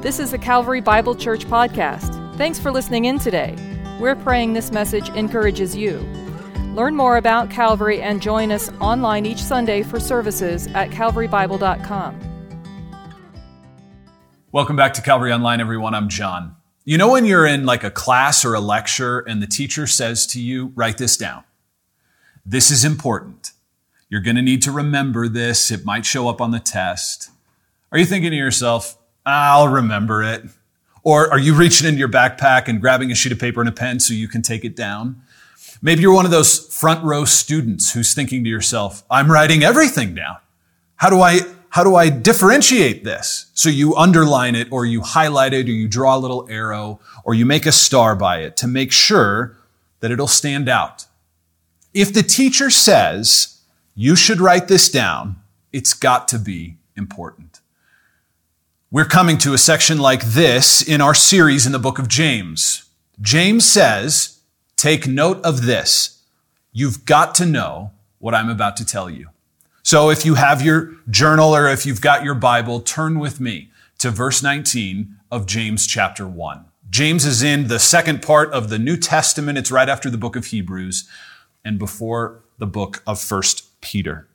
[0.00, 2.36] This is the Calvary Bible Church podcast.
[2.36, 3.56] Thanks for listening in today.
[3.98, 5.98] We're praying this message encourages you.
[6.76, 12.20] Learn more about Calvary and join us online each Sunday for services at calvarybible.com.
[14.52, 15.96] Welcome back to Calvary Online, everyone.
[15.96, 16.54] I'm John.
[16.84, 20.28] You know, when you're in like a class or a lecture and the teacher says
[20.28, 21.42] to you, write this down.
[22.46, 23.50] This is important.
[24.08, 25.72] You're going to need to remember this.
[25.72, 27.30] It might show up on the test.
[27.90, 28.96] Are you thinking to yourself,
[29.28, 30.44] I'll remember it?
[31.02, 33.72] Or are you reaching into your backpack and grabbing a sheet of paper and a
[33.72, 35.22] pen so you can take it down?
[35.82, 40.14] Maybe you're one of those front row students who's thinking to yourself, I'm writing everything
[40.14, 40.38] down.
[40.96, 43.50] How do I, how do I differentiate this?
[43.52, 47.34] So you underline it or you highlight it or you draw a little arrow or
[47.34, 49.56] you make a star by it to make sure
[50.00, 51.04] that it'll stand out.
[51.92, 53.60] If the teacher says
[53.94, 55.36] you should write this down,
[55.70, 57.57] it's got to be important.
[58.90, 62.88] We're coming to a section like this in our series in the book of James.
[63.20, 64.40] James says,
[64.76, 66.22] take note of this.
[66.72, 69.28] You've got to know what I'm about to tell you.
[69.82, 73.68] So if you have your journal or if you've got your Bible, turn with me
[73.98, 76.64] to verse 19 of James chapter 1.
[76.88, 79.58] James is in the second part of the New Testament.
[79.58, 81.06] It's right after the book of Hebrews
[81.62, 84.28] and before the book of First Peter.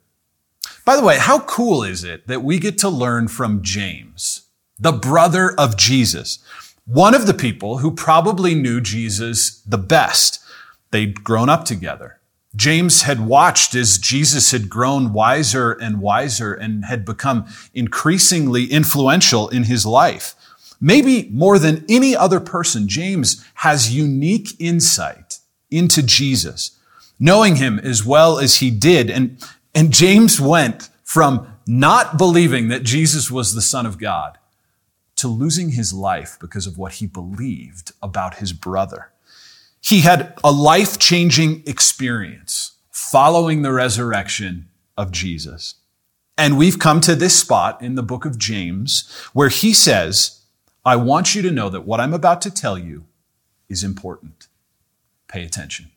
[0.85, 4.42] By the way, how cool is it that we get to learn from James,
[4.83, 6.39] the brother of Jesus,
[6.85, 10.43] one of the people who probably knew Jesus the best.
[10.91, 12.19] They'd grown up together.
[12.53, 19.47] James had watched as Jesus had grown wiser and wiser and had become increasingly influential
[19.47, 20.35] in his life.
[20.81, 25.39] Maybe more than any other person, James has unique insight
[25.71, 26.77] into Jesus,
[27.17, 29.09] knowing him as well as he did.
[29.09, 29.37] And
[29.73, 34.37] and James went from not believing that Jesus was the Son of God
[35.23, 39.13] to losing his life because of what he believed about his brother.
[39.79, 44.67] He had a life changing experience following the resurrection
[44.97, 45.75] of Jesus.
[46.37, 50.41] And we've come to this spot in the book of James where he says,
[50.83, 53.05] I want you to know that what I'm about to tell you
[53.69, 54.49] is important.
[55.29, 55.89] Pay attention.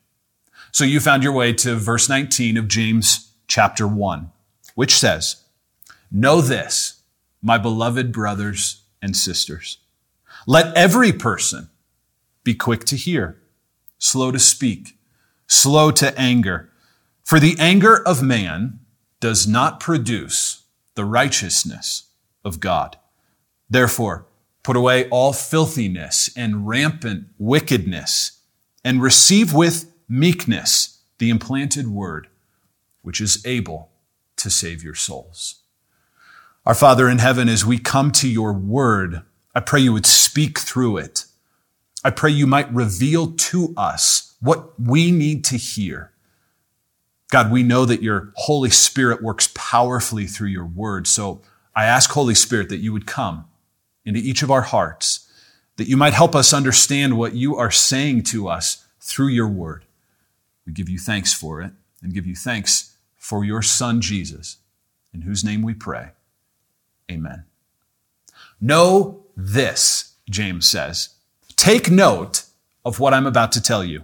[0.71, 4.31] So you found your way to verse 19 of James chapter 1,
[4.77, 5.43] which says,
[6.13, 7.03] Know this,
[7.43, 9.79] my beloved brothers and sisters.
[10.47, 11.71] Let every person
[12.43, 13.41] be quick to hear,
[13.99, 14.99] slow to speak,
[15.47, 16.71] slow to anger.
[17.25, 18.81] For the anger of man
[19.21, 20.65] does not produce
[20.97, 22.11] the righteousness
[22.45, 22.99] of God.
[23.71, 24.27] Therefore,
[24.65, 28.41] put away all filthiness and rampant wickedness
[28.85, 32.27] and receive with meekness the implanted word
[33.03, 33.93] which is able
[34.37, 35.63] to save your souls.
[36.67, 39.23] Our Father in heaven, as we come to your word,
[39.55, 41.25] I pray you would speak through it.
[42.03, 46.11] I pray you might reveal to us what we need to hear.
[47.31, 51.07] God, we know that your Holy Spirit works powerfully through your word.
[51.07, 51.41] So
[51.77, 53.45] I ask, Holy Spirit, that you would come
[54.05, 55.31] into each of our hearts,
[55.77, 59.85] that you might help us understand what you are saying to us through your word.
[60.67, 61.71] We give you thanks for it
[62.03, 64.57] and give you thanks for your Son Jesus,
[65.15, 66.11] in whose name we pray.
[67.11, 67.45] Amen.
[68.61, 71.11] Know this, James says.
[71.57, 72.45] Take note
[72.85, 74.03] of what I'm about to tell you.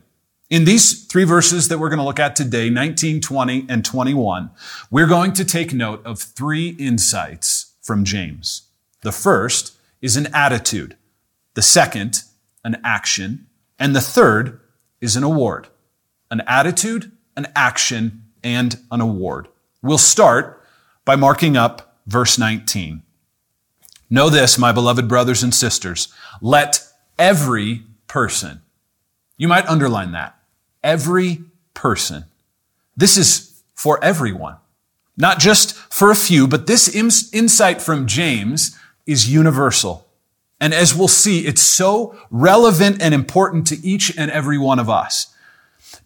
[0.50, 4.50] In these three verses that we're going to look at today, 19, 20, and 21,
[4.90, 8.68] we're going to take note of three insights from James.
[9.00, 10.96] The first is an attitude.
[11.54, 12.22] The second,
[12.64, 13.46] an action.
[13.78, 14.60] And the third
[15.00, 15.68] is an award.
[16.30, 19.48] An attitude, an action, and an award.
[19.82, 20.62] We'll start
[21.04, 23.02] by marking up verse 19.
[24.10, 26.08] Know this, my beloved brothers and sisters.
[26.40, 26.86] Let
[27.18, 28.60] every person,
[29.36, 30.36] you might underline that,
[30.82, 31.42] every
[31.74, 32.24] person.
[32.96, 34.56] This is for everyone,
[35.16, 40.06] not just for a few, but this insight from James is universal.
[40.60, 44.88] And as we'll see, it's so relevant and important to each and every one of
[44.90, 45.34] us.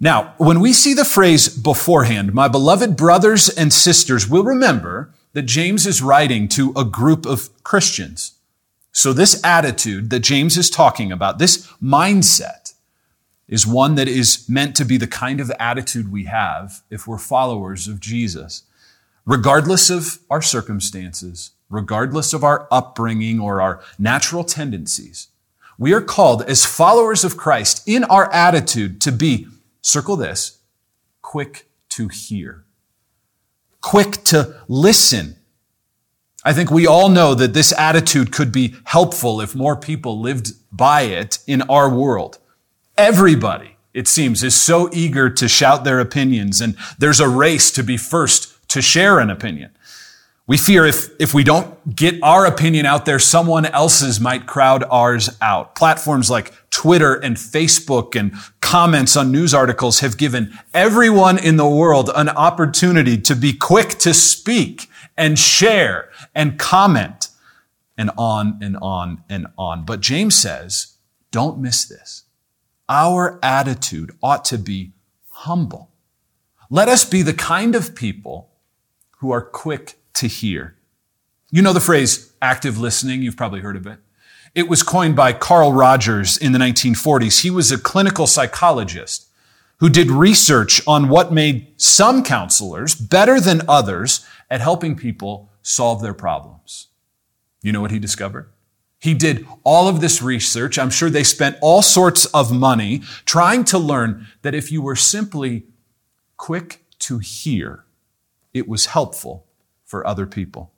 [0.01, 5.43] Now, when we see the phrase beforehand, my beloved brothers and sisters, we'll remember that
[5.43, 8.39] James is writing to a group of Christians.
[8.91, 12.73] So this attitude that James is talking about, this mindset,
[13.47, 17.19] is one that is meant to be the kind of attitude we have if we're
[17.19, 18.63] followers of Jesus.
[19.27, 25.29] Regardless of our circumstances, regardless of our upbringing or our natural tendencies,
[25.77, 29.49] we are called as followers of Christ in our attitude to be
[29.87, 30.61] Circle this
[31.23, 32.65] quick to hear,
[33.87, 35.37] quick to listen.
[36.45, 40.55] I think we all know that this attitude could be helpful if more people lived
[40.73, 42.39] by it in our world.
[42.99, 47.85] Everybody, it seems, is so eager to shout their opinions, and there's a race to
[47.85, 49.71] be first to share an opinion.
[50.49, 54.85] We fear if, if we don't get our opinion out there, someone else's might crowd
[54.89, 55.75] ours out.
[55.75, 61.69] Platforms like Twitter and Facebook and comments on news articles have given everyone in the
[61.69, 67.31] world an opportunity to be quick to speak and share and comment
[67.99, 69.85] and on and on and on.
[69.85, 70.95] But James says,
[71.33, 72.23] don't miss this.
[72.89, 74.93] Our attitude ought to be
[75.31, 75.91] humble.
[76.71, 78.51] Let us be the kind of people
[79.19, 80.77] who are quick to hear.
[81.51, 83.23] You know the phrase active listening.
[83.23, 83.99] You've probably heard of it.
[84.55, 87.43] It was coined by Carl Rogers in the 1940s.
[87.43, 89.29] He was a clinical psychologist
[89.79, 96.01] who did research on what made some counselors better than others at helping people solve
[96.01, 96.89] their problems.
[97.63, 98.51] You know what he discovered?
[98.99, 100.79] He did all of this research.
[100.79, 104.97] I'm sure they spent all sorts of money trying to learn that if you were
[104.97, 105.67] simply
[106.37, 107.85] quick to hear,
[108.55, 109.46] it was helpful
[109.87, 110.73] for other people.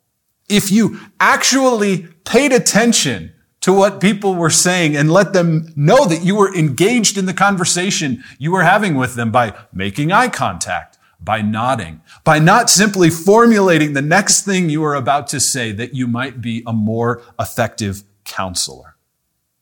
[0.47, 6.23] If you actually paid attention to what people were saying and let them know that
[6.23, 10.97] you were engaged in the conversation you were having with them by making eye contact,
[11.19, 15.93] by nodding, by not simply formulating the next thing you were about to say that
[15.93, 18.95] you might be a more effective counselor.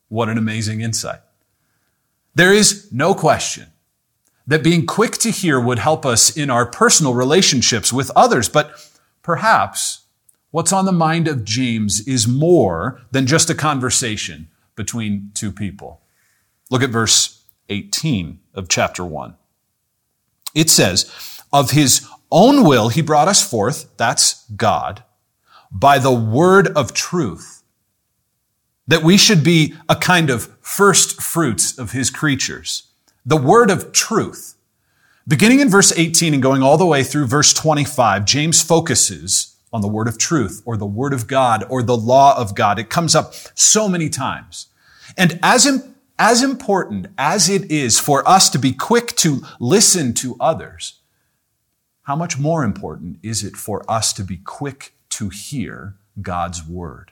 [0.09, 1.19] What an amazing insight.
[2.35, 3.67] There is no question
[4.45, 8.71] that being quick to hear would help us in our personal relationships with others, but
[9.27, 10.05] Perhaps
[10.51, 14.47] what's on the mind of James is more than just a conversation
[14.77, 15.99] between two people.
[16.71, 19.35] Look at verse 18 of chapter 1.
[20.55, 21.11] It says,
[21.51, 25.03] Of his own will he brought us forth, that's God,
[25.73, 27.63] by the word of truth,
[28.87, 32.83] that we should be a kind of first fruits of his creatures.
[33.25, 34.55] The word of truth.
[35.27, 39.81] Beginning in verse 18 and going all the way through verse 25, James focuses on
[39.81, 42.79] the word of truth or the word of God or the law of God.
[42.79, 44.67] It comes up so many times.
[45.17, 45.85] And as,
[46.17, 50.99] as important as it is for us to be quick to listen to others,
[52.03, 57.11] how much more important is it for us to be quick to hear God's word?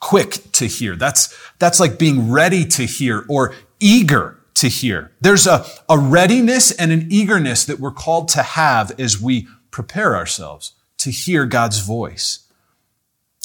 [0.00, 0.96] Quick to hear.
[0.96, 5.12] That's, that's like being ready to hear or eager to hear.
[5.20, 10.16] There's a, a readiness and an eagerness that we're called to have as we prepare
[10.16, 12.46] ourselves to hear God's voice.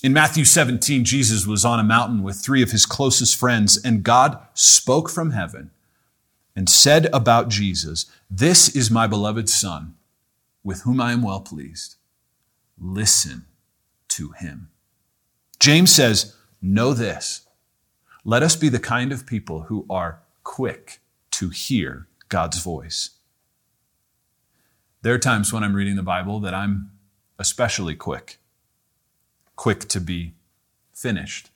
[0.04, 4.04] In Matthew 17, Jesus was on a mountain with three of his closest friends, and
[4.04, 5.72] God spoke from heaven
[6.56, 9.96] and said about Jesus, This is my beloved Son,
[10.64, 11.96] with whom I am well pleased.
[12.80, 13.46] Listen
[14.10, 14.70] to him.
[15.60, 17.48] James says, Know this.
[18.24, 23.10] Let us be the kind of people who are quick to hear God's voice.
[25.02, 26.90] There are times when I'm reading the Bible that I'm
[27.38, 28.38] especially quick,
[29.58, 30.36] quick to be
[30.94, 31.50] finished,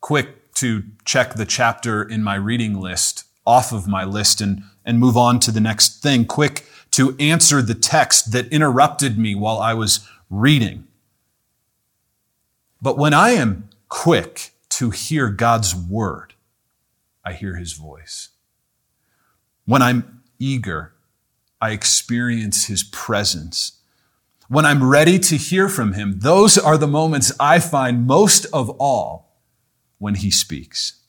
[0.00, 4.98] quick to check the chapter in my reading list off of my list and, and
[4.98, 9.58] move on to the next thing, quick to answer the text that interrupted me while
[9.58, 10.88] I was reading.
[12.80, 16.34] But when I am quick to hear God's word,
[17.24, 18.30] I hear his voice.
[19.64, 20.94] When I'm eager,
[21.60, 23.80] I experience his presence.
[24.48, 28.68] When I'm ready to hear from him, those are the moments I find most of
[28.78, 29.40] all
[29.98, 31.00] when he speaks.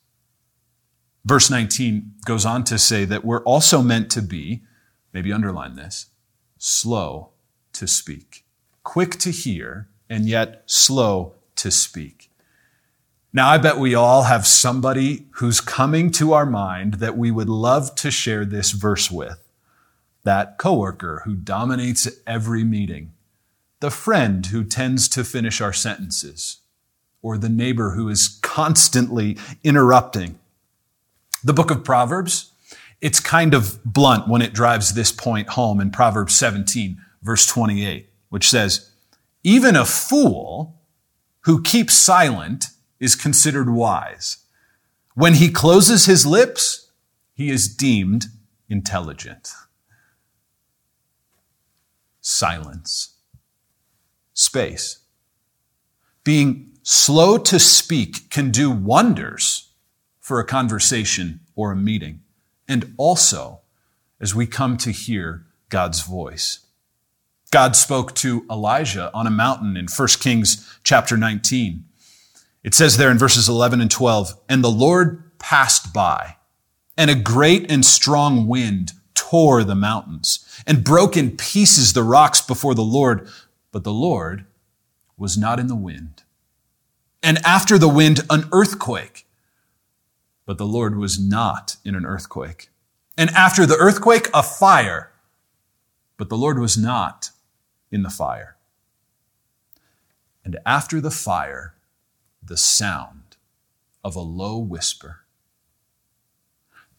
[1.25, 4.63] Verse 19 goes on to say that we're also meant to be,
[5.11, 6.05] maybe underline this,
[6.57, 7.31] slow
[7.73, 8.45] to speak,
[8.83, 12.29] quick to hear, and yet slow to speak.
[13.35, 17.49] Now, I bet we all have somebody who's coming to our mind that we would
[17.49, 19.43] love to share this verse with.
[20.23, 23.11] That coworker who dominates every meeting,
[23.81, 26.59] the friend who tends to finish our sentences,
[27.21, 30.39] or the neighbor who is constantly interrupting.
[31.43, 32.53] The book of Proverbs,
[33.01, 38.07] it's kind of blunt when it drives this point home in Proverbs 17, verse 28,
[38.29, 38.91] which says,
[39.43, 40.79] Even a fool
[41.41, 42.67] who keeps silent
[43.05, 44.37] is considered wise.
[45.13, 46.91] When he closes his lips,
[47.33, 48.25] he is deemed
[48.67, 49.51] intelligent.
[52.19, 53.13] Silence.
[54.33, 54.99] Space.
[56.23, 59.71] Being slow to speak can do wonders
[60.19, 62.21] for a conversation or a meeting,
[62.67, 63.61] and also
[64.19, 66.65] as we come to hear God's voice.
[67.51, 71.85] God spoke to Elijah on a mountain in 1 Kings chapter 19.
[72.65, 76.37] It says there in verses 11 and 12, and the Lord passed by,
[76.97, 82.41] and a great and strong wind tore the mountains and broke in pieces the rocks
[82.41, 83.29] before the Lord,
[83.71, 84.45] but the Lord
[85.15, 86.23] was not in the wind.
[87.21, 89.27] And after the wind, an earthquake,
[90.47, 92.69] but the Lord was not in an earthquake.
[93.15, 95.11] And after the earthquake, a fire,
[96.17, 97.29] but the Lord was not
[97.91, 98.57] in the fire.
[100.43, 101.74] And after the fire,
[102.47, 103.37] the sound
[104.03, 105.21] of a low whisper.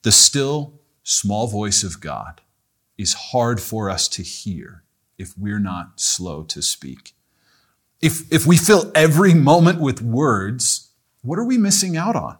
[0.03, 2.41] The still, small voice of God
[2.99, 4.83] is hard for us to hear
[5.19, 7.15] if we're not slow to speak.
[8.01, 10.91] If, if we fill every moment with words,
[11.23, 12.39] what are we missing out on?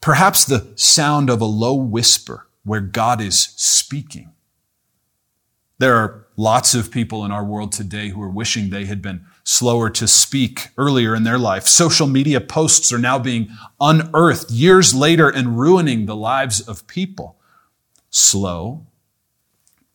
[0.00, 4.32] Perhaps the sound of a low whisper where God is speaking.
[5.78, 9.24] There are lots of people in our world today who are wishing they had been
[9.44, 11.66] slower to speak earlier in their life.
[11.66, 13.48] Social media posts are now being
[13.80, 17.36] unearthed years later and ruining the lives of people.
[18.10, 18.86] Slow,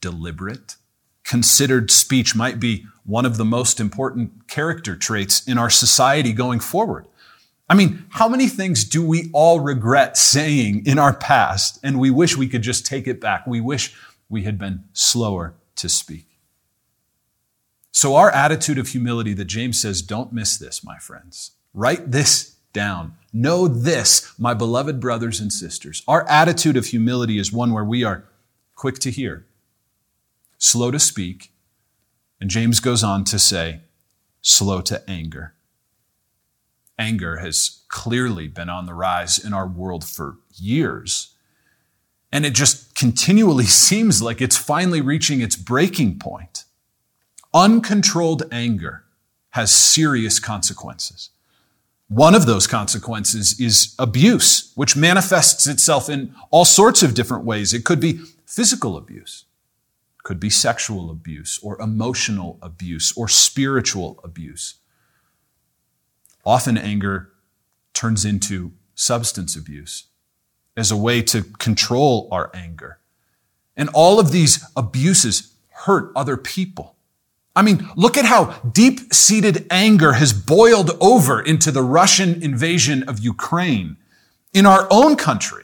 [0.01, 0.75] deliberate,
[1.23, 6.59] considered speech might be one of the most important character traits in our society going
[6.59, 7.07] forward.
[7.69, 12.09] I mean, how many things do we all regret saying in our past and we
[12.09, 13.45] wish we could just take it back?
[13.45, 13.93] We wish
[14.29, 16.36] we had been slower to speak.
[17.97, 21.53] So, our attitude of humility that James says, don't miss this, my friends.
[21.73, 23.15] Write this down.
[23.33, 26.03] Know this, my beloved brothers and sisters.
[26.07, 28.25] Our attitude of humility is one where we are
[28.75, 29.47] quick to hear,
[30.59, 31.51] slow to speak,
[32.39, 33.81] and James goes on to say,
[34.43, 35.55] slow to anger.
[36.99, 41.33] Anger has clearly been on the rise in our world for years.
[42.31, 46.65] And it just continually seems like it's finally reaching its breaking point.
[47.53, 49.05] Uncontrolled anger
[49.51, 51.29] has serious consequences.
[52.09, 57.73] One of those consequences is abuse, which manifests itself in all sorts of different ways.
[57.73, 59.45] It could be physical abuse,
[60.23, 64.75] could be sexual abuse, or emotional abuse, or spiritual abuse.
[66.45, 67.33] Often anger
[67.93, 70.05] turns into substance abuse
[70.77, 72.99] as a way to control our anger.
[73.75, 76.96] And all of these abuses hurt other people.
[77.57, 83.01] I mean, look at how deep seated anger has boiled over into the Russian invasion
[83.09, 83.97] of Ukraine.
[84.53, 85.63] In our own country,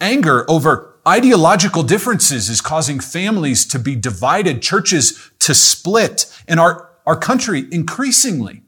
[0.00, 6.90] anger over ideological differences is causing families to be divided, churches to split, and our,
[7.06, 8.62] our country increasingly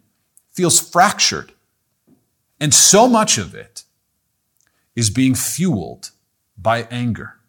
[0.52, 1.50] feels fractured.
[2.60, 3.82] And so much of it
[4.94, 6.12] is being fueled
[6.56, 7.40] by anger.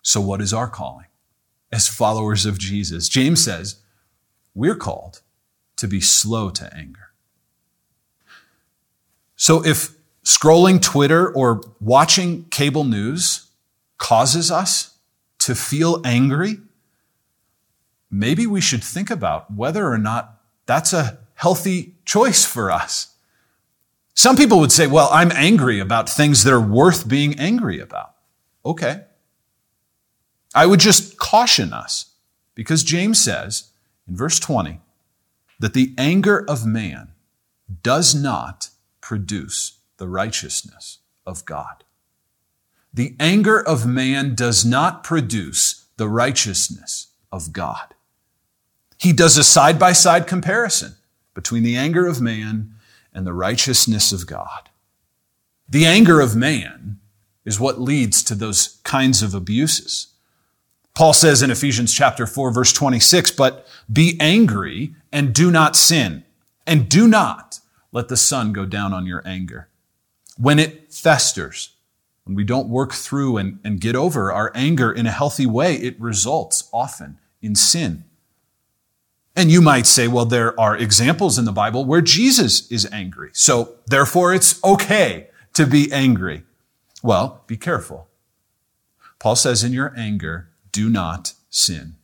[0.00, 1.07] So, what is our calling?
[1.70, 3.08] As followers of Jesus.
[3.08, 3.76] James says
[4.54, 5.22] we're called
[5.76, 7.12] to be slow to anger.
[9.36, 9.94] So if
[10.24, 13.46] scrolling Twitter or watching cable news
[13.96, 14.98] causes us
[15.38, 16.58] to feel angry,
[18.10, 23.14] maybe we should think about whether or not that's a healthy choice for us.
[24.14, 28.14] Some people would say, well, I'm angry about things that are worth being angry about.
[28.66, 29.04] Okay.
[30.54, 32.12] I would just caution us
[32.54, 33.70] because James says
[34.06, 34.80] in verse 20
[35.60, 37.12] that the anger of man
[37.82, 41.84] does not produce the righteousness of God.
[42.92, 47.94] The anger of man does not produce the righteousness of God.
[48.98, 50.96] He does a side by side comparison
[51.34, 52.74] between the anger of man
[53.12, 54.70] and the righteousness of God.
[55.68, 56.98] The anger of man
[57.44, 60.08] is what leads to those kinds of abuses.
[60.98, 66.24] Paul says in Ephesians chapter 4 verse 26, but be angry and do not sin
[66.66, 67.60] and do not
[67.92, 69.68] let the sun go down on your anger.
[70.36, 71.76] When it festers,
[72.24, 75.76] when we don't work through and, and get over our anger in a healthy way,
[75.76, 78.02] it results often in sin.
[79.36, 83.30] And you might say, well, there are examples in the Bible where Jesus is angry.
[83.34, 86.42] So therefore it's okay to be angry.
[87.04, 88.08] Well, be careful.
[89.20, 91.94] Paul says in your anger, do not sin.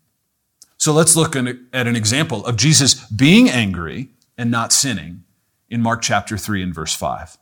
[0.76, 5.24] So let's look at an example of Jesus being angry and not sinning
[5.70, 7.38] in Mark chapter 3 and verse 5.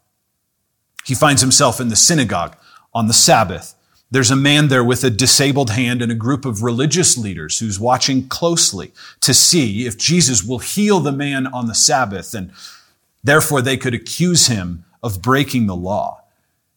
[1.05, 2.57] He finds himself in the synagogue
[2.95, 3.75] on the Sabbath.
[4.11, 7.81] There's a man there with a disabled hand and a group of religious leaders who's
[7.81, 12.53] watching closely to see if Jesus will heal the man on the Sabbath and
[13.25, 16.23] therefore they could accuse him of breaking the law.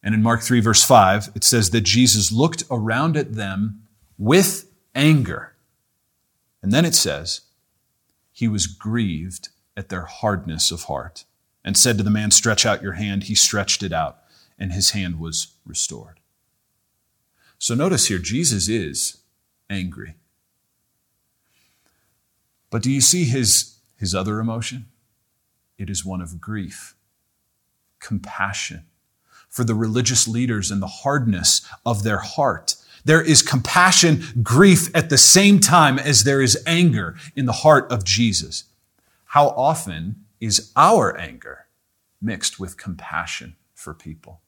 [0.01, 3.81] And in Mark 3 verse 5, it says that Jesus looked around at them
[4.17, 5.55] with anger
[6.61, 7.41] And then it says,
[8.31, 11.25] He was grieved at their hardness of heart
[11.63, 13.25] and said to the man, Stretch out your hand.
[13.25, 14.19] He stretched it out,
[14.57, 16.19] and his hand was restored.
[17.59, 19.17] So notice here, Jesus is
[19.69, 20.15] angry.
[22.71, 24.87] But do you see his, his other emotion?
[25.77, 26.95] It is one of grief,
[27.99, 28.85] compassion
[29.49, 32.75] for the religious leaders and the hardness of their heart.
[33.05, 37.89] There is compassion, grief at the same time as there is anger in the heart
[37.91, 38.65] of Jesus.
[39.25, 41.67] How often is our anger
[42.21, 44.41] mixed with compassion for people?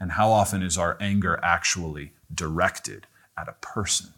[0.00, 3.06] And how often is our anger actually directed
[3.36, 4.14] at a person?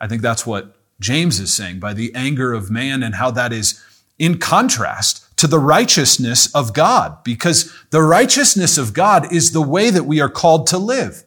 [0.00, 3.52] I think that's what James is saying by the anger of man and how that
[3.52, 3.82] is
[4.18, 9.90] in contrast to the righteousness of God, because the righteousness of God is the way
[9.90, 11.24] that we are called to live.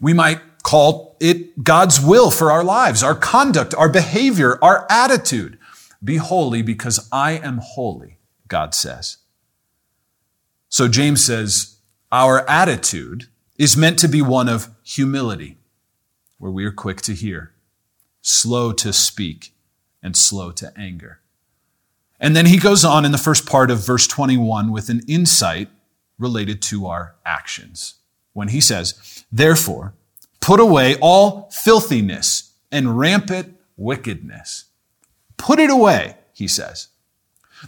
[0.00, 5.58] We might call it God's will for our lives, our conduct, our behavior, our attitude.
[6.02, 9.18] Be holy because I am holy, God says.
[10.68, 11.78] So James says,
[12.12, 13.26] our attitude
[13.56, 15.56] is meant to be one of humility,
[16.38, 17.52] where we are quick to hear,
[18.22, 19.52] slow to speak,
[20.02, 21.20] and slow to anger.
[22.20, 25.68] And then he goes on in the first part of verse 21 with an insight
[26.18, 27.94] related to our actions.
[28.38, 29.94] When he says, Therefore,
[30.40, 34.66] put away all filthiness and rampant wickedness.
[35.36, 36.86] Put it away, he says.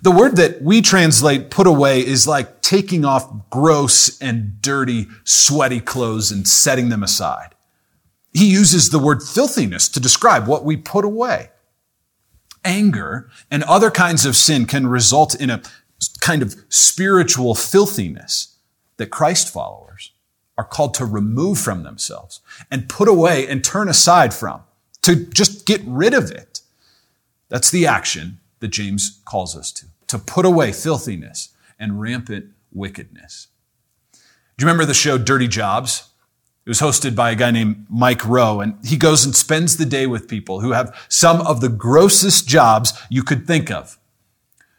[0.01, 5.81] The word that we translate put away is like taking off gross and dirty, sweaty
[5.81, 7.57] clothes and setting them aside.
[8.33, 11.51] He uses the word filthiness to describe what we put away
[12.65, 15.63] anger, and other kinds of sin can result in a
[16.21, 18.59] kind of spiritual filthiness
[18.99, 20.13] that Christ followers
[20.61, 24.61] are called to remove from themselves and put away and turn aside from,
[25.01, 26.61] to just get rid of it.
[27.49, 31.49] That's the action that James calls us to, to put away filthiness
[31.79, 33.47] and rampant wickedness.
[34.13, 34.19] Do
[34.59, 36.11] you remember the show Dirty Jobs?
[36.67, 39.87] It was hosted by a guy named Mike Rowe, and he goes and spends the
[39.87, 43.99] day with people who have some of the grossest jobs you could think of.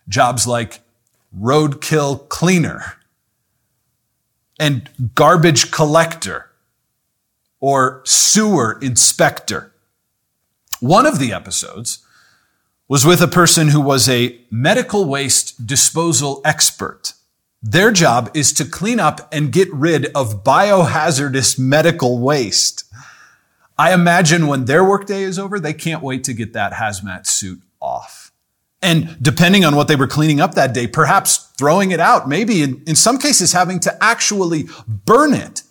[0.08, 0.82] Jobs like
[1.36, 3.01] roadkill cleaner
[4.62, 6.52] and garbage collector
[7.60, 9.74] or sewer inspector.
[10.80, 12.06] One of the episodes
[12.88, 17.13] was with a person who was a medical waste disposal expert.
[17.63, 22.84] Their job is to clean up and get rid of biohazardous medical waste.
[23.80, 27.62] I imagine when their workday is over, they can't wait to get that hazmat suit
[27.82, 28.31] off.
[28.82, 32.63] And depending on what they were cleaning up that day, perhaps throwing it out, maybe
[32.63, 35.63] in, in some cases having to actually burn it.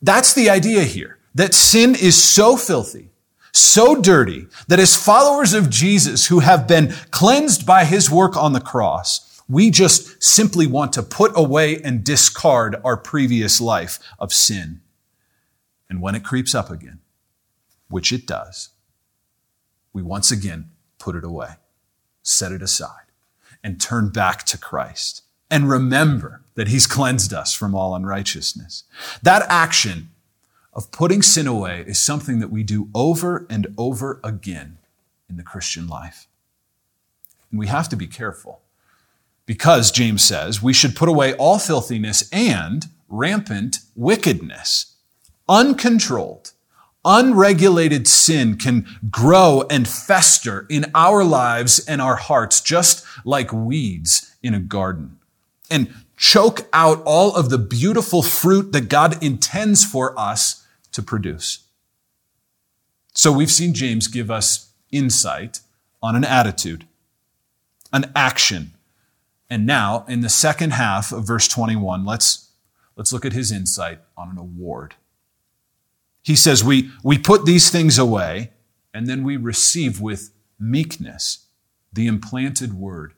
[0.00, 3.10] That's the idea here, that sin is so filthy,
[3.52, 8.52] so dirty, that as followers of Jesus who have been cleansed by his work on
[8.52, 14.32] the cross, we just simply want to put away and discard our previous life of
[14.32, 14.80] sin.
[15.90, 17.00] And when it creeps up again,
[17.88, 18.70] which it does,
[19.92, 21.56] we once again put it away,
[22.22, 23.06] set it aside,
[23.62, 25.22] and turn back to Christ.
[25.50, 28.84] And remember that He's cleansed us from all unrighteousness.
[29.22, 30.10] That action
[30.72, 34.78] of putting sin away is something that we do over and over again
[35.28, 36.26] in the Christian life.
[37.50, 38.62] And we have to be careful
[39.44, 44.96] because, James says, we should put away all filthiness and rampant wickedness.
[45.48, 46.51] Uncontrolled,
[47.04, 54.34] unregulated sin can grow and fester in our lives and our hearts just like weeds
[54.42, 55.18] in a garden
[55.70, 61.66] and choke out all of the beautiful fruit that God intends for us to produce.
[63.14, 65.60] So we've seen James give us insight
[66.02, 66.86] on an attitude,
[67.92, 68.72] an action,
[69.52, 72.52] and now, in the second half of verse 21, let's,
[72.96, 74.94] let's look at his insight on an award.
[76.22, 78.52] He says, we, we put these things away,
[78.94, 81.46] and then we receive with meekness
[81.92, 83.14] the implanted word,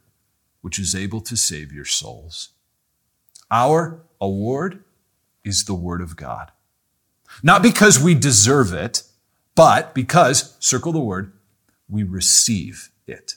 [0.63, 2.51] which is able to save your souls.
[3.51, 4.83] Our award
[5.45, 6.51] is the word of God.
[7.43, 9.03] Not because we deserve it,
[9.55, 11.33] but because, circle the word,
[11.89, 13.35] we receive it.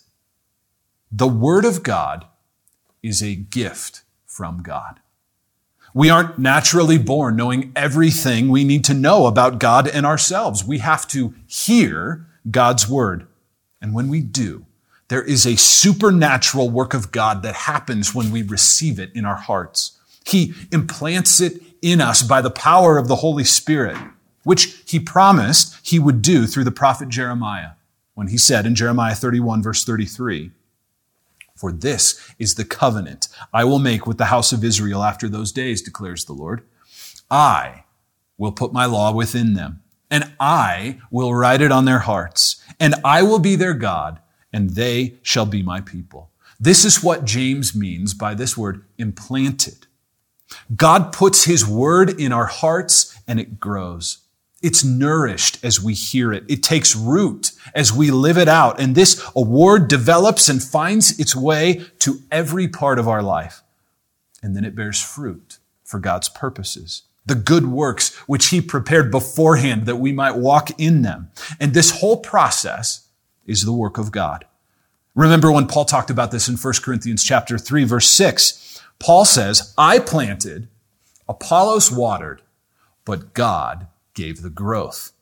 [1.11, 2.25] The word of God
[3.03, 4.99] is a gift from God.
[5.93, 10.63] We aren't naturally born knowing everything we need to know about God and ourselves.
[10.63, 13.27] We have to hear God's word.
[13.81, 14.65] And when we do,
[15.07, 19.37] there is a supernatural work of God that happens when we receive it in our
[19.37, 19.97] hearts.
[20.25, 23.97] He implants it in us by the power of the Holy Spirit.
[24.47, 27.71] which he promised he would do through the prophet Jeremiah
[28.13, 30.51] when he said in Jeremiah 31 verse 33,
[31.57, 35.51] For this is the covenant I will make with the house of Israel after those
[35.51, 36.63] days, declares the Lord.
[37.29, 37.83] I
[38.37, 42.95] will put my law within them, and I will write it on their hearts, and
[43.03, 44.19] I will be their God,
[44.53, 46.31] and they shall be my people.
[46.59, 49.87] This is what James means by this word implanted.
[50.75, 54.19] God puts his word in our hearts and it grows.
[54.61, 56.43] It's nourished as we hear it.
[56.47, 58.79] It takes root as we live it out.
[58.79, 63.61] And this award develops and finds its way to every part of our life.
[64.41, 67.03] And then it bears fruit for God's purposes.
[67.25, 71.29] The good works which he prepared beforehand that we might walk in them.
[71.59, 73.07] And this whole process
[73.45, 74.45] is the work of God.
[75.13, 78.81] Remember when Paul talked about this in 1 Corinthians chapter 3 verse 6.
[78.99, 80.67] Paul says, I planted,
[81.29, 82.41] Apollos watered,
[83.05, 85.13] but God gave the growth.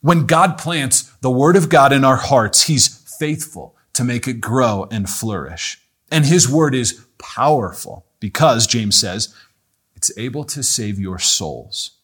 [0.00, 4.40] When God plants the word of God in our hearts, he's faithful to make it
[4.40, 5.78] grow and flourish.
[6.10, 9.34] And his word is powerful because, James says,
[9.94, 11.98] it's able to save your souls.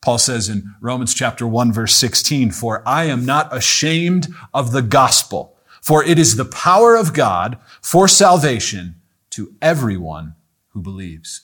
[0.00, 4.82] Paul says in Romans chapter 1 verse 16, for I am not ashamed of the
[4.82, 8.94] gospel for it is the power of God for salvation
[9.30, 10.36] to everyone
[10.68, 11.42] who believes.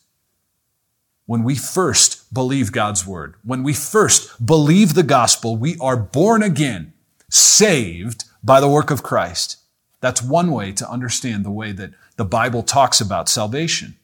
[1.29, 6.43] When we first believe God's word, when we first believe the gospel, we are born
[6.43, 6.95] again,
[7.29, 9.59] saved by the work of Christ.
[10.01, 13.99] That's one way to understand the way that the Bible talks about salvation.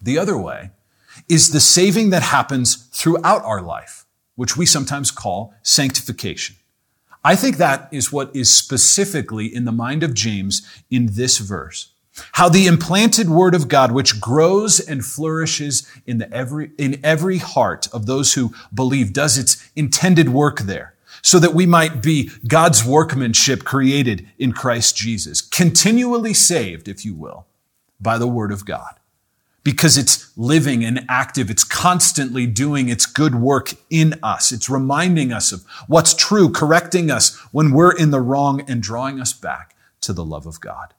[0.00, 0.70] The other way
[1.28, 6.56] is the saving that happens throughout our life, which we sometimes call sanctification.
[7.22, 11.92] I think that is what is specifically in the mind of James in this verse.
[12.32, 17.38] How the implanted word of God, which grows and flourishes in, the every, in every
[17.38, 22.30] heart of those who believe, does its intended work there so that we might be
[22.46, 27.46] God's workmanship created in Christ Jesus, continually saved, if you will,
[28.00, 28.96] by the word of God
[29.66, 31.50] because it's living and active.
[31.50, 34.52] It's constantly doing its good work in us.
[34.52, 39.20] It's reminding us of what's true, correcting us when we're in the wrong and drawing
[39.20, 40.94] us back to the love of God.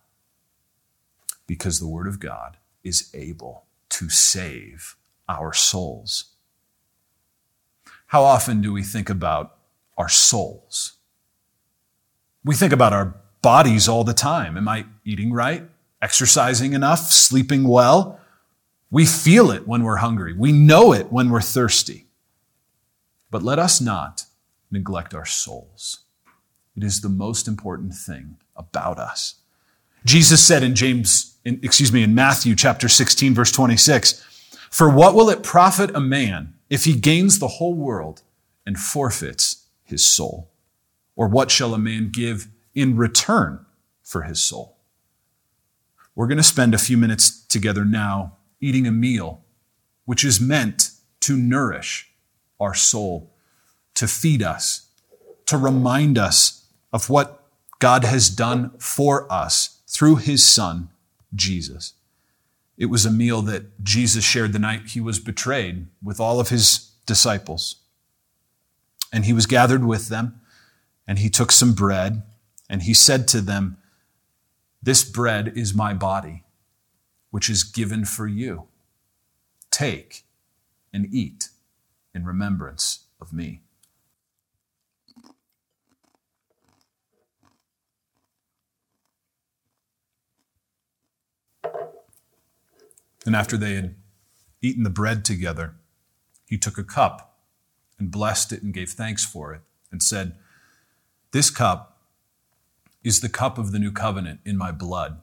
[1.48, 4.96] Because the word of God is able to save
[5.28, 6.36] our souls.
[8.08, 9.58] How often do we think about
[9.98, 10.94] our souls?
[12.44, 14.58] We think about our bodies all the time.
[14.58, 15.64] Am I eating right?
[16.02, 17.00] Exercising enough?
[17.00, 18.20] Sleeping well?
[18.90, 20.34] We feel it when we're hungry.
[20.34, 22.06] We know it when we're thirsty.
[23.30, 24.26] But let us not
[24.72, 26.00] neglect our souls.
[26.76, 29.36] It is the most important thing about us.
[30.06, 34.22] Jesus said in James, in, excuse me, in Matthew chapter 16, verse 26,
[34.70, 38.22] For what will it profit a man if he gains the whole world
[38.66, 40.52] and forfeits his soul?
[41.16, 43.66] Or what shall a man give in return
[44.04, 44.78] for his soul?
[46.16, 49.46] We're going to spend a few minutes together now eating a meal
[50.04, 52.12] which is meant to nourish
[52.60, 53.32] our soul,
[53.94, 54.90] to feed us,
[55.46, 57.46] to remind us of what
[57.80, 60.90] God has done for us through his son,
[61.34, 61.94] Jesus.
[62.78, 66.50] It was a meal that Jesus shared the night he was betrayed with all of
[66.50, 67.78] his disciples.
[69.12, 70.42] And he was gathered with them,
[71.08, 72.24] and he took some bread,
[72.70, 73.78] and he said to them,
[74.82, 76.44] This bread is my body
[77.32, 78.68] which is given for you.
[79.72, 80.24] Take
[80.94, 81.50] and eat
[82.14, 83.62] in remembrance of me.
[93.28, 93.96] And after they had
[94.62, 95.76] eaten the bread together,
[96.46, 97.38] he took a cup
[98.00, 100.38] and blessed it and gave thanks for it and said,
[101.34, 102.00] This cup
[103.04, 105.22] is the cup of the new covenant in my blood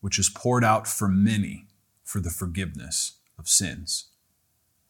[0.00, 1.66] which is poured out for many
[2.04, 4.10] for the forgiveness of sins.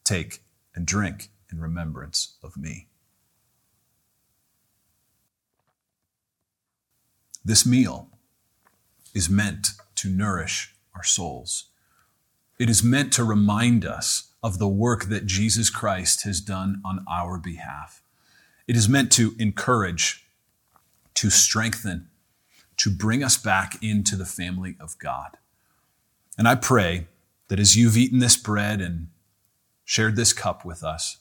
[0.03, 0.43] Take
[0.75, 2.89] and drink in remembrance of me.
[7.45, 8.09] This meal
[9.13, 11.68] is meant to nourish our souls.
[12.59, 17.05] It is meant to remind us of the work that Jesus Christ has done on
[17.09, 18.03] our behalf.
[18.67, 20.25] It is meant to encourage,
[21.15, 22.09] to strengthen,
[22.77, 25.37] to bring us back into the family of God.
[26.37, 27.07] And I pray
[27.47, 29.07] that as you've eaten this bread and
[29.85, 31.17] shared this cup with us,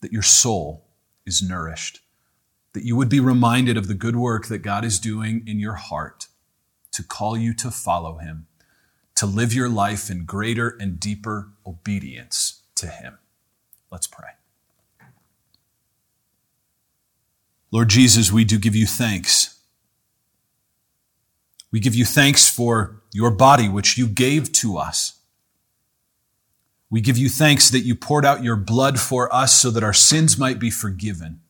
[0.00, 0.86] that your soul
[1.26, 2.00] is nourished,
[2.74, 5.74] that you would be reminded of the good work that God is doing in your
[5.74, 6.28] heart
[6.92, 8.46] to call you to follow him,
[9.16, 13.18] to live your life in greater and deeper obedience to him.
[13.90, 14.30] Let's pray.
[17.70, 19.58] Lord Jesus, we do give you thanks.
[21.70, 25.18] We give you thanks for your body, which you gave to us.
[26.88, 29.92] We give you thanks that you poured out your blood for us so that our
[29.92, 31.40] sins might be forgiven.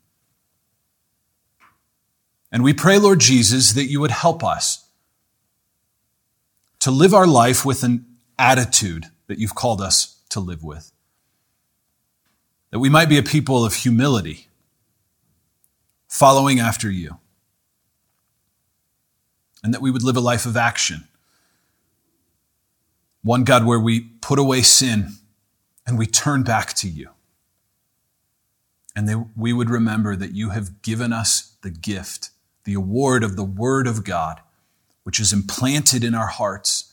[2.50, 4.83] And we pray, Lord Jesus, that you would help us
[6.84, 8.04] to live our life with an
[8.38, 10.92] attitude that you've called us to live with.
[12.72, 14.48] That we might be a people of humility,
[16.08, 17.16] following after you.
[19.62, 21.08] And that we would live a life of action.
[23.22, 25.12] One, God, where we put away sin
[25.86, 27.08] and we turn back to you.
[28.94, 32.28] And that we would remember that you have given us the gift,
[32.64, 34.42] the award of the Word of God,
[35.04, 36.92] which is implanted in our hearts,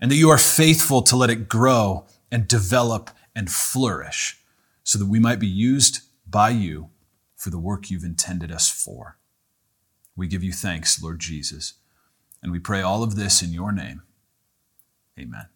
[0.00, 4.38] and that you are faithful to let it grow and develop and flourish
[4.82, 6.90] so that we might be used by you
[7.36, 9.18] for the work you've intended us for.
[10.16, 11.74] We give you thanks, Lord Jesus,
[12.42, 14.02] and we pray all of this in your name.
[15.18, 15.46] Amen.